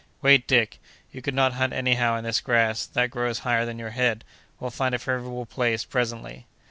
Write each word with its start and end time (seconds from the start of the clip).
"Wait, 0.23 0.47
Dick; 0.47 0.79
you 1.11 1.21
could 1.21 1.35
not 1.35 1.53
hunt 1.53 1.73
anyhow 1.73 2.17
in 2.17 2.23
this 2.23 2.41
grass, 2.41 2.87
that 2.87 3.11
grows 3.11 3.37
higher 3.45 3.67
than 3.67 3.77
your 3.77 3.91
head. 3.91 4.23
We'll 4.59 4.71
find 4.71 4.95
a 4.95 4.97
favorable 4.97 5.45
place 5.45 5.85
presently." 5.85 6.47